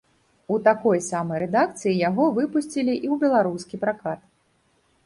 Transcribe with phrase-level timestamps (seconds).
[0.53, 4.19] У такой самай рэдакцыі яго выпусцілі і ў беларускі пракат.